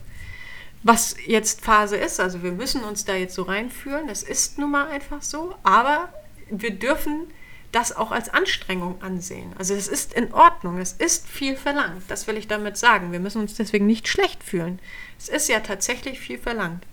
Was 0.82 1.14
jetzt 1.24 1.64
Phase 1.64 1.96
ist, 1.96 2.18
also 2.18 2.42
wir 2.42 2.50
müssen 2.50 2.82
uns 2.82 3.04
da 3.04 3.14
jetzt 3.14 3.36
so 3.36 3.42
reinfühlen, 3.42 4.08
das 4.08 4.24
ist 4.24 4.58
nun 4.58 4.72
mal 4.72 4.88
einfach 4.88 5.22
so, 5.22 5.54
aber 5.62 6.12
wir 6.50 6.72
dürfen 6.72 7.28
das 7.72 7.96
auch 7.96 8.12
als 8.12 8.28
Anstrengung 8.28 9.00
ansehen. 9.02 9.52
Also 9.58 9.74
es 9.74 9.88
ist 9.88 10.12
in 10.12 10.32
Ordnung, 10.32 10.78
es 10.78 10.92
ist 10.92 11.26
viel 11.26 11.56
verlangt, 11.56 12.02
das 12.08 12.26
will 12.26 12.36
ich 12.36 12.46
damit 12.46 12.76
sagen. 12.76 13.12
Wir 13.12 13.20
müssen 13.20 13.40
uns 13.40 13.54
deswegen 13.54 13.86
nicht 13.86 14.08
schlecht 14.08 14.44
fühlen. 14.44 14.78
Es 15.18 15.28
ist 15.28 15.48
ja 15.48 15.60
tatsächlich 15.60 16.20
viel 16.20 16.38
verlangt. 16.38 16.84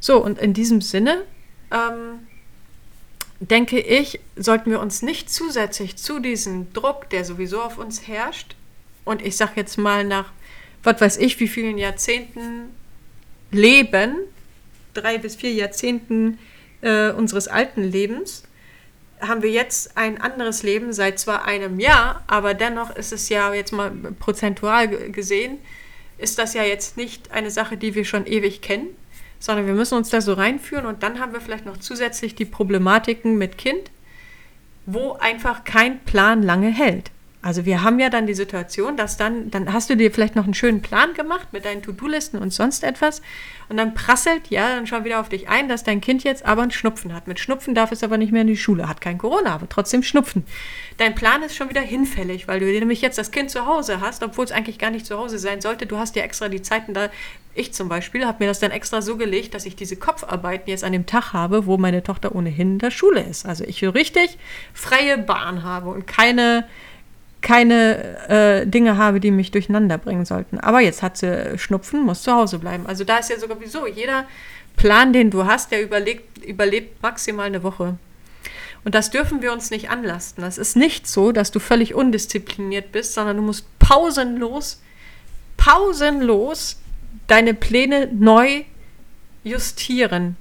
So, 0.00 0.22
und 0.22 0.38
in 0.38 0.54
diesem 0.54 0.80
Sinne 0.80 1.24
ähm, 1.72 2.20
denke 3.40 3.80
ich, 3.80 4.20
sollten 4.36 4.70
wir 4.70 4.80
uns 4.80 5.02
nicht 5.02 5.28
zusätzlich 5.28 5.96
zu 5.96 6.20
diesem 6.20 6.72
Druck, 6.72 7.10
der 7.10 7.24
sowieso 7.24 7.60
auf 7.60 7.78
uns 7.78 8.06
herrscht, 8.06 8.54
und 9.04 9.22
ich 9.22 9.38
sage 9.38 9.52
jetzt 9.56 9.78
mal 9.78 10.04
nach, 10.04 10.30
was 10.82 11.00
weiß 11.00 11.16
ich, 11.16 11.40
wie 11.40 11.48
vielen 11.48 11.78
Jahrzehnten 11.78 12.74
Leben, 13.50 14.16
drei 14.92 15.16
bis 15.16 15.34
vier 15.34 15.52
Jahrzehnten 15.52 16.38
äh, 16.82 17.10
unseres 17.12 17.48
alten 17.48 17.82
Lebens, 17.82 18.42
haben 19.20 19.42
wir 19.42 19.50
jetzt 19.50 19.96
ein 19.96 20.20
anderes 20.20 20.62
Leben 20.62 20.92
seit 20.92 21.18
zwar 21.18 21.44
einem 21.44 21.80
Jahr, 21.80 22.22
aber 22.26 22.54
dennoch 22.54 22.94
ist 22.94 23.12
es 23.12 23.28
ja 23.28 23.52
jetzt 23.52 23.72
mal 23.72 23.90
prozentual 24.18 24.88
gesehen, 25.10 25.58
ist 26.18 26.38
das 26.38 26.54
ja 26.54 26.62
jetzt 26.62 26.96
nicht 26.96 27.30
eine 27.30 27.50
Sache, 27.50 27.76
die 27.76 27.94
wir 27.94 28.04
schon 28.04 28.26
ewig 28.26 28.60
kennen, 28.60 28.88
sondern 29.38 29.66
wir 29.66 29.74
müssen 29.74 29.96
uns 29.96 30.10
da 30.10 30.20
so 30.20 30.32
reinführen 30.32 30.86
und 30.86 31.02
dann 31.02 31.20
haben 31.20 31.32
wir 31.32 31.40
vielleicht 31.40 31.66
noch 31.66 31.76
zusätzlich 31.76 32.34
die 32.34 32.44
Problematiken 32.44 33.38
mit 33.38 33.56
Kind, 33.58 33.90
wo 34.86 35.12
einfach 35.12 35.64
kein 35.64 36.00
Plan 36.00 36.42
lange 36.42 36.68
hält. 36.68 37.10
Also 37.40 37.64
wir 37.64 37.82
haben 37.82 38.00
ja 38.00 38.10
dann 38.10 38.26
die 38.26 38.34
Situation, 38.34 38.96
dass 38.96 39.16
dann, 39.16 39.50
dann 39.50 39.72
hast 39.72 39.88
du 39.88 39.96
dir 39.96 40.10
vielleicht 40.10 40.34
noch 40.34 40.44
einen 40.44 40.54
schönen 40.54 40.82
Plan 40.82 41.14
gemacht 41.14 41.52
mit 41.52 41.64
deinen 41.64 41.82
To-Do-Listen 41.82 42.36
und 42.38 42.52
sonst 42.52 42.82
etwas 42.82 43.22
und 43.68 43.76
dann 43.76 43.94
prasselt 43.94 44.48
ja 44.48 44.74
dann 44.74 44.88
schon 44.88 45.04
wieder 45.04 45.20
auf 45.20 45.28
dich 45.28 45.48
ein, 45.48 45.68
dass 45.68 45.84
dein 45.84 46.00
Kind 46.00 46.24
jetzt 46.24 46.44
aber 46.44 46.62
einen 46.62 46.72
Schnupfen 46.72 47.14
hat. 47.14 47.28
Mit 47.28 47.38
Schnupfen 47.38 47.76
darf 47.76 47.92
es 47.92 48.02
aber 48.02 48.16
nicht 48.18 48.32
mehr 48.32 48.40
in 48.40 48.48
die 48.48 48.56
Schule, 48.56 48.88
hat 48.88 49.00
kein 49.00 49.18
Corona, 49.18 49.54
aber 49.54 49.68
trotzdem 49.68 50.02
Schnupfen. 50.02 50.44
Dein 50.96 51.14
Plan 51.14 51.44
ist 51.44 51.54
schon 51.54 51.68
wieder 51.68 51.80
hinfällig, 51.80 52.48
weil 52.48 52.58
du 52.58 52.66
nämlich 52.66 53.02
jetzt 53.02 53.18
das 53.18 53.30
Kind 53.30 53.50
zu 53.50 53.66
Hause 53.66 54.00
hast, 54.00 54.24
obwohl 54.24 54.44
es 54.44 54.52
eigentlich 54.52 54.80
gar 54.80 54.90
nicht 54.90 55.06
zu 55.06 55.16
Hause 55.16 55.38
sein 55.38 55.60
sollte. 55.60 55.86
Du 55.86 55.96
hast 55.96 56.16
ja 56.16 56.24
extra 56.24 56.48
die 56.48 56.62
Zeiten 56.62 56.92
da. 56.92 57.08
Ich 57.54 57.72
zum 57.72 57.88
Beispiel 57.88 58.26
habe 58.26 58.42
mir 58.42 58.48
das 58.48 58.58
dann 58.58 58.70
extra 58.72 59.00
so 59.00 59.16
gelegt, 59.16 59.54
dass 59.54 59.64
ich 59.64 59.76
diese 59.76 59.96
Kopfarbeiten 59.96 60.68
jetzt 60.70 60.82
an 60.82 60.92
dem 60.92 61.06
Tag 61.06 61.32
habe, 61.32 61.66
wo 61.66 61.76
meine 61.76 62.02
Tochter 62.02 62.34
ohnehin 62.34 62.72
in 62.72 62.78
der 62.78 62.90
Schule 62.90 63.20
ist. 63.20 63.46
Also 63.46 63.64
ich 63.64 63.82
richtig 63.82 64.38
freie 64.72 65.18
Bahn 65.18 65.62
habe 65.62 65.90
und 65.90 66.06
keine 66.06 66.66
keine 67.40 68.28
äh, 68.28 68.66
Dinge 68.66 68.96
habe, 68.96 69.20
die 69.20 69.30
mich 69.30 69.50
durcheinander 69.50 69.98
bringen 69.98 70.24
sollten. 70.24 70.58
Aber 70.58 70.80
jetzt 70.80 71.02
hat 71.02 71.16
sie 71.16 71.56
Schnupfen, 71.58 72.02
muss 72.02 72.22
zu 72.22 72.32
Hause 72.32 72.58
bleiben. 72.58 72.86
Also 72.86 73.04
da 73.04 73.18
ist 73.18 73.30
ja 73.30 73.38
sogar 73.38 73.58
wieso 73.60 73.86
jeder 73.86 74.26
Plan, 74.76 75.12
den 75.12 75.30
du 75.30 75.46
hast, 75.46 75.70
der 75.70 75.82
überlebt, 75.82 76.44
überlebt 76.44 77.02
maximal 77.02 77.46
eine 77.46 77.62
Woche. 77.62 77.96
Und 78.84 78.94
das 78.94 79.10
dürfen 79.10 79.42
wir 79.42 79.52
uns 79.52 79.70
nicht 79.70 79.90
anlasten. 79.90 80.42
Das 80.42 80.58
ist 80.58 80.76
nicht 80.76 81.06
so, 81.06 81.32
dass 81.32 81.50
du 81.50 81.58
völlig 81.58 81.94
undiszipliniert 81.94 82.92
bist, 82.92 83.14
sondern 83.14 83.36
du 83.36 83.42
musst 83.42 83.66
pausenlos, 83.78 84.80
pausenlos 85.56 86.80
deine 87.26 87.54
Pläne 87.54 88.08
neu 88.12 88.62
justieren. 89.44 90.36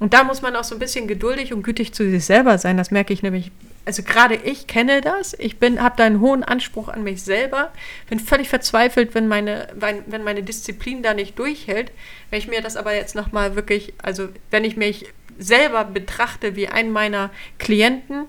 Und 0.00 0.12
da 0.12 0.24
muss 0.24 0.42
man 0.42 0.56
auch 0.56 0.64
so 0.64 0.74
ein 0.74 0.78
bisschen 0.78 1.06
geduldig 1.06 1.52
und 1.52 1.62
gütig 1.62 1.94
zu 1.94 2.08
sich 2.08 2.24
selber 2.24 2.58
sein. 2.58 2.76
Das 2.76 2.90
merke 2.90 3.12
ich 3.12 3.22
nämlich 3.22 3.50
also 3.84 4.02
gerade 4.02 4.34
ich 4.34 4.66
kenne 4.66 5.00
das. 5.00 5.34
Ich 5.38 5.58
bin, 5.58 5.82
habe 5.82 5.96
da 5.96 6.04
einen 6.04 6.20
hohen 6.20 6.42
Anspruch 6.42 6.88
an 6.88 7.02
mich 7.02 7.22
selber. 7.22 7.72
Bin 8.08 8.18
völlig 8.18 8.48
verzweifelt, 8.48 9.14
wenn 9.14 9.28
meine, 9.28 9.68
wenn, 9.74 10.02
wenn 10.06 10.24
meine 10.24 10.42
Disziplin 10.42 11.02
da 11.02 11.14
nicht 11.14 11.38
durchhält. 11.38 11.92
Wenn 12.30 12.38
ich 12.38 12.48
mir 12.48 12.62
das 12.62 12.76
aber 12.76 12.94
jetzt 12.94 13.14
nochmal 13.14 13.56
wirklich, 13.56 13.92
also 14.02 14.28
wenn 14.50 14.64
ich 14.64 14.76
mich 14.76 15.06
selber 15.38 15.84
betrachte 15.84 16.56
wie 16.56 16.68
einen 16.68 16.92
meiner 16.92 17.30
Klienten, 17.58 18.26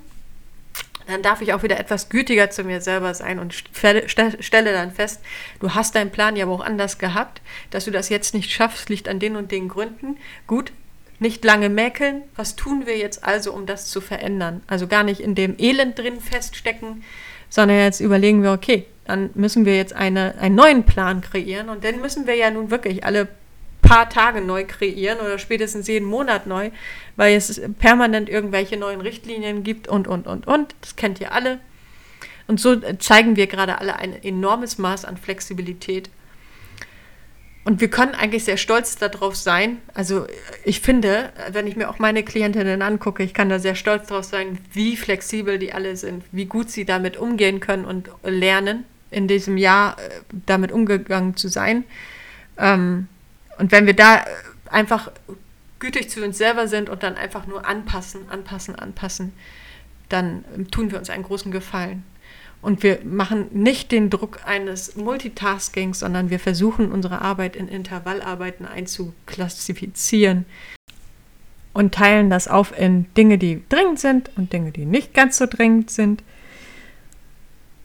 dann 1.08 1.22
darf 1.22 1.42
ich 1.42 1.54
auch 1.54 1.64
wieder 1.64 1.80
etwas 1.80 2.10
gütiger 2.10 2.50
zu 2.50 2.64
mir 2.64 2.82
selber 2.82 3.14
sein 3.14 3.38
und 3.38 3.54
stelle 3.54 4.74
dann 4.74 4.92
fest, 4.92 5.22
du 5.60 5.76
hast 5.76 5.96
deinen 5.96 6.12
Plan 6.12 6.36
ja 6.36 6.48
auch 6.48 6.62
anders 6.62 6.98
gehabt, 6.98 7.42
dass 7.70 7.86
du 7.86 7.92
das 7.92 8.10
jetzt 8.10 8.34
nicht 8.34 8.52
schaffst, 8.52 8.90
liegt 8.90 9.08
an 9.08 9.20
den 9.20 9.36
und 9.36 9.52
den 9.52 9.68
Gründen. 9.68 10.18
Gut, 10.48 10.72
nicht 11.20 11.44
lange 11.44 11.70
mäkeln. 11.70 12.24
Was 12.36 12.56
tun 12.56 12.86
wir 12.86 12.98
jetzt 12.98 13.24
also, 13.24 13.54
um 13.54 13.66
das 13.66 13.88
zu 13.88 14.02
verändern? 14.02 14.62
Also 14.68 14.88
gar 14.88 15.04
nicht 15.04 15.20
in 15.22 15.36
dem 15.36 15.56
Elend 15.58 15.98
drin 15.98 16.20
feststecken, 16.20 17.04
sondern 17.50 17.78
jetzt 17.78 18.00
überlegen 18.00 18.44
wir, 18.44 18.52
okay, 18.52 18.86
dann 19.06 19.30
müssen 19.36 19.66
wir 19.66 19.76
jetzt 19.78 19.94
eine, 19.94 20.36
einen 20.40 20.56
neuen 20.56 20.84
Plan 20.84 21.22
kreieren 21.22 21.70
und 21.70 21.84
dann 21.84 22.02
müssen 22.02 22.28
wir 22.28 22.36
ja 22.36 22.50
nun 22.52 22.72
wirklich 22.72 23.04
alle 23.04 23.28
paar 23.82 24.10
Tage 24.10 24.42
neu 24.42 24.66
kreieren 24.66 25.20
oder 25.20 25.38
spätestens 25.38 25.88
jeden 25.88 26.08
Monat 26.08 26.48
neu, 26.48 26.72
weil 27.16 27.36
es 27.36 27.62
permanent 27.80 28.30
irgendwelche 28.30 28.78
neuen 28.78 29.00
Richtlinien 29.00 29.64
gibt 29.64 29.88
und, 29.88 30.08
und, 30.08 30.26
und, 30.28 30.48
und. 30.48 30.76
Das 30.82 30.96
kennt 30.96 31.22
ihr 31.22 31.32
alle. 31.32 31.60
Und 32.48 32.60
so 32.60 32.76
zeigen 32.98 33.36
wir 33.36 33.48
gerade 33.48 33.80
alle 33.80 33.96
ein 33.96 34.22
enormes 34.24 34.78
Maß 34.78 35.06
an 35.06 35.18
Flexibilität. 35.18 36.10
Und 37.66 37.82
wir 37.82 37.90
können 37.90 38.14
eigentlich 38.14 38.44
sehr 38.44 38.58
stolz 38.58 38.96
darauf 38.96 39.36
sein. 39.36 39.80
Also 39.96 40.28
ich 40.64 40.82
finde, 40.82 41.34
wenn 41.52 41.66
ich 41.66 41.76
mir 41.76 41.90
auch 41.90 41.98
meine 41.98 42.22
Klientinnen 42.22 42.84
angucke, 42.84 43.24
ich 43.24 43.34
kann 43.34 43.50
da 43.50 43.58
sehr 43.58 43.74
stolz 43.74 44.08
darauf 44.08 44.24
sein, 44.24 44.60
wie 44.72 44.96
flexibel 44.96 45.58
die 45.58 45.74
alle 45.74 45.98
sind, 45.98 46.24
wie 46.32 46.46
gut 46.46 46.70
sie 46.70 46.86
damit 46.86 47.18
umgehen 47.18 47.60
können 47.60 47.86
und 47.86 48.12
lernen, 48.24 48.86
in 49.10 49.28
diesem 49.28 49.58
Jahr 49.58 49.98
äh, 49.98 50.22
damit 50.46 50.72
umgegangen 50.72 51.38
zu 51.38 51.48
sein. 51.48 51.86
Ähm, 52.58 53.08
und 53.58 53.72
wenn 53.72 53.88
wir 53.88 53.96
da 53.96 54.24
einfach 54.70 55.12
gütig 55.80 56.10
zu 56.10 56.24
uns 56.24 56.38
selber 56.38 56.68
sind 56.68 56.90
und 56.90 57.02
dann 57.02 57.16
einfach 57.16 57.48
nur 57.48 57.66
anpassen, 57.66 58.30
anpassen, 58.30 58.76
anpassen, 58.76 59.34
dann 60.10 60.46
tun 60.70 60.92
wir 60.92 61.00
uns 61.00 61.10
einen 61.10 61.24
großen 61.24 61.52
Gefallen. 61.52 62.04
Und 62.66 62.82
wir 62.82 63.02
machen 63.04 63.46
nicht 63.52 63.92
den 63.92 64.10
Druck 64.10 64.40
eines 64.44 64.96
Multitaskings, 64.96 66.00
sondern 66.00 66.32
wir 66.32 66.40
versuchen 66.40 66.92
unsere 66.92 67.22
Arbeit 67.22 67.56
in 67.56 67.68
Intervallarbeiten 67.68 68.66
einzuklassifizieren 68.66 70.48
und 71.74 71.94
teilen 71.94 72.32
das 72.32 72.48
auf 72.48 72.76
in 72.76 73.06
Dinge, 73.14 73.38
die 73.38 73.62
dringend 73.70 74.00
sind 74.00 74.32
und 74.36 74.52
Dinge, 74.52 74.72
die 74.72 74.86
nicht 74.86 75.14
ganz 75.14 75.38
so 75.38 75.46
dringend 75.46 75.92
sind 75.92 76.24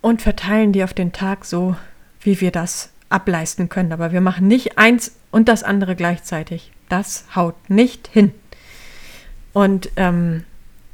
und 0.00 0.22
verteilen 0.22 0.72
die 0.72 0.82
auf 0.82 0.94
den 0.94 1.12
Tag 1.12 1.44
so, 1.44 1.76
wie 2.22 2.40
wir 2.40 2.50
das 2.50 2.90
ableisten 3.10 3.68
können. 3.68 3.92
Aber 3.92 4.12
wir 4.12 4.22
machen 4.22 4.48
nicht 4.48 4.78
eins 4.78 5.14
und 5.30 5.50
das 5.50 5.62
andere 5.62 5.94
gleichzeitig. 5.94 6.72
Das 6.88 7.26
haut 7.36 7.68
nicht 7.68 8.08
hin. 8.08 8.32
Und 9.52 9.90
ähm, 9.96 10.44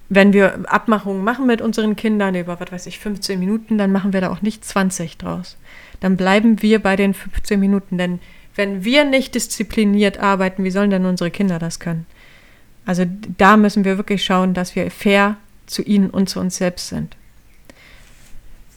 wenn 0.09 0.33
wir 0.33 0.71
Abmachungen 0.71 1.25
machen 1.25 1.47
mit 1.47 1.61
unseren 1.61 1.97
Kindern 1.97 2.35
über, 2.35 2.61
was 2.61 2.73
weiß 2.73 2.87
ich, 2.87 2.99
15 2.99 3.39
Minuten, 3.39 3.79
dann 3.79 3.93
machen 3.93 4.13
wir 4.13 4.21
da 4.21 4.31
auch 4.31 4.43
nicht 4.43 4.65
20 4.65 5.19
draus. 5.19 5.57
Dann 6.01 6.17
bleiben 6.17 6.63
wir 6.63 6.81
bei 6.81 6.97
den 6.97 7.15
15 7.15 7.59
Minuten, 7.59 7.99
denn 7.99 8.21
wenn 8.55 8.85
wir 8.85 9.05
nicht 9.05 9.35
diszipliniert 9.35 10.19
arbeiten, 10.19 10.65
wie 10.65 10.71
sollen 10.71 10.91
denn 10.91 11.05
unsere 11.05 11.31
Kinder 11.31 11.59
das 11.59 11.81
können? 11.81 12.07
Also 12.85 13.05
da 13.37 13.57
müssen 13.57 13.85
wir 13.85 13.97
wirklich 13.97 14.25
schauen, 14.25 14.55
dass 14.55 14.77
wir 14.77 14.91
fair 14.91 15.37
zu 15.67 15.83
ihnen 15.83 16.11
und 16.11 16.29
zu 16.29 16.39
uns 16.39 16.57
selbst 16.57 16.89
sind. 16.89 17.17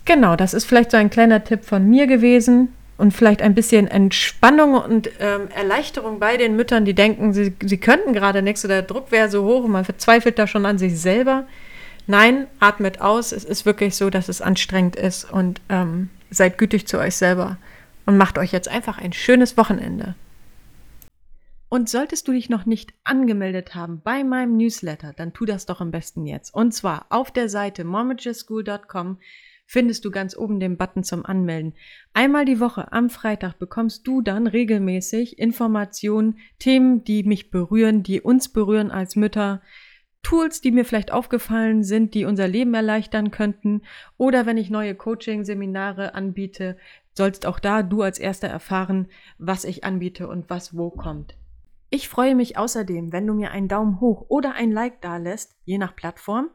Genau, 0.06 0.36
das 0.36 0.56
ist 0.56 0.66
vielleicht 0.66 0.92
so 0.92 0.98
ein 0.98 1.12
kleiner 1.12 1.44
Tipp 1.44 1.64
von 1.64 1.88
mir 1.88 2.08
gewesen 2.08 2.70
und 3.00 3.14
vielleicht 3.14 3.42
ein 3.42 3.56
bisschen 3.56 3.88
Entspannung 3.88 4.74
und 4.74 5.10
ähm, 5.22 5.48
Erleichterung 5.56 6.20
bei 6.20 6.36
den 6.36 6.58
Müttern, 6.58 6.84
die 6.84 6.94
denken, 6.94 7.32
sie, 7.34 7.56
sie 7.64 7.78
könnten 7.78 8.12
gerade 8.12 8.42
nichts 8.42 8.66
oder 8.66 8.76
der 8.76 8.84
Druck 8.84 9.12
wäre 9.12 9.30
so 9.30 9.46
hoch 9.46 9.64
und 9.64 9.72
man 9.72 9.86
verzweifelt 9.86 10.38
da 10.38 10.48
schon 10.48 10.66
an 10.66 10.78
sich 10.78 11.00
selber. 11.00 11.48
Nein, 12.08 12.48
atmet 12.60 13.00
aus. 13.00 13.32
Es 13.32 13.46
ist 13.46 13.66
wirklich 13.66 13.96
so, 13.96 14.10
dass 14.10 14.28
es 14.28 14.42
anstrengend 14.42 14.98
ist 14.98 15.32
und 15.32 15.62
ähm, 15.70 16.10
seid 16.30 16.58
gütig 16.58 16.88
zu 16.88 17.00
euch 17.00 17.16
selber 17.16 17.58
und 18.06 18.18
macht 18.18 18.38
euch 18.38 18.52
jetzt 18.52 18.68
einfach 18.68 18.98
ein 18.98 19.14
schönes 19.14 19.56
Wochenende. 19.56 20.16
Und 21.70 21.88
solltest 21.88 22.28
du 22.28 22.34
dich 22.34 22.50
noch 22.50 22.66
nicht 22.66 22.94
angemeldet 23.06 23.76
haben 23.76 24.02
bei 24.04 24.26
meinem 24.26 24.58
Newsletter, 24.58 25.14
dann 25.16 25.32
tu 25.32 25.46
das 25.46 25.66
doch 25.66 25.80
am 25.80 25.92
besten 25.92 26.26
jetzt. 26.26 26.54
Und 26.54 26.74
zwar 26.74 27.06
auf 27.10 27.32
der 27.32 27.48
Seite 27.48 27.86
momageschool.com 27.86 29.20
findest 29.72 30.04
du 30.04 30.10
ganz 30.10 30.36
oben 30.36 30.60
den 30.60 30.78
Button 30.78 31.04
zum 31.04 31.24
Anmelden. 31.24 31.76
Einmal 32.12 32.44
die 32.44 32.60
Woche 32.60 32.92
am 32.92 33.12
Freitag 33.12 33.60
bekommst 33.60 34.08
du 34.08 34.24
dann 34.24 34.48
regelmäßig 34.48 35.38
Informationen, 35.38 36.40
Themen, 36.58 37.04
die 37.04 37.22
mich 37.22 37.52
berühren, 37.52 38.02
die 38.02 38.20
uns 38.20 38.50
berühren 38.50 38.90
als 38.90 39.16
Mütter, 39.16 39.62
Tools, 40.24 40.62
die 40.62 40.72
mir 40.72 40.86
vielleicht 40.86 41.12
aufgefallen 41.12 41.84
sind, 41.84 42.16
die 42.16 42.26
unser 42.26 42.48
Leben 42.48 42.74
erleichtern 42.74 43.30
könnten. 43.30 43.84
Oder 44.18 44.48
wenn 44.48 44.58
ich 44.58 44.72
neue 44.72 44.96
Coaching-Seminare 44.96 46.16
anbiete, 46.16 46.76
sollst 47.14 47.46
auch 47.46 47.60
da 47.60 47.84
du 47.84 48.02
als 48.02 48.18
Erster 48.18 48.48
erfahren, 48.48 49.08
was 49.38 49.66
ich 49.66 49.84
anbiete 49.84 50.28
und 50.28 50.50
was 50.50 50.76
wo 50.76 50.90
kommt. 50.90 51.38
Ich 51.92 52.10
freue 52.10 52.34
mich 52.34 52.58
außerdem, 52.58 53.14
wenn 53.14 53.28
du 53.28 53.36
mir 53.36 53.52
einen 53.52 53.68
Daumen 53.68 54.02
hoch 54.02 54.26
oder 54.30 54.56
ein 54.56 54.72
Like 54.72 55.00
da 55.02 55.18
lässt, 55.18 55.56
je 55.64 55.78
nach 55.78 55.96
Plattform. 55.96 56.50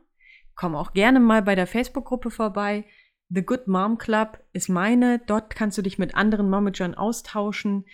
Komm 0.57 0.75
auch 0.75 0.93
gerne 0.93 1.21
mal 1.21 1.43
bei 1.43 1.55
der 1.55 1.69
Facebook-Gruppe 1.69 2.31
vorbei. 2.31 2.85
The 3.35 3.43
Good 3.43 3.67
Mom 3.67 3.99
Club 3.99 4.39
ist 4.53 4.69
meine. 4.69 5.21
Dort 5.27 5.57
kannst 5.57 5.77
du 5.77 5.83
dich 5.83 5.99
mit 5.99 6.15
anderen 6.15 6.49
Momagern 6.49 6.95
austauschen. 6.95 7.85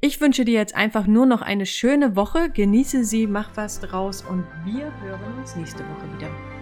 Ich 0.00 0.22
wünsche 0.22 0.46
dir 0.46 0.54
jetzt 0.54 0.74
einfach 0.74 1.06
nur 1.06 1.26
noch 1.26 1.42
eine 1.42 1.66
schöne 1.66 2.16
Woche. 2.16 2.48
Genieße 2.48 3.04
sie, 3.04 3.26
mach 3.26 3.50
was 3.58 3.80
draus 3.80 4.22
und 4.22 4.46
wir 4.64 4.90
hören 5.02 5.38
uns 5.38 5.54
nächste 5.54 5.80
Woche 5.80 6.16
wieder. 6.16 6.57